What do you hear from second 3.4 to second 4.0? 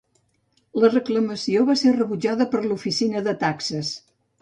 Taxes.